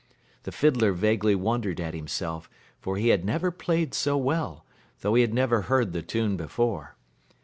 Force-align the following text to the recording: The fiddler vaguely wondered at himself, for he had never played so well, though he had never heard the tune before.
The 0.45 0.51
fiddler 0.51 0.93
vaguely 0.93 1.35
wondered 1.35 1.79
at 1.79 1.93
himself, 1.93 2.49
for 2.79 2.97
he 2.97 3.09
had 3.09 3.23
never 3.23 3.51
played 3.51 3.93
so 3.93 4.17
well, 4.17 4.65
though 5.01 5.13
he 5.13 5.21
had 5.21 5.31
never 5.31 5.61
heard 5.61 5.93
the 5.93 6.01
tune 6.01 6.35
before. 6.37 6.95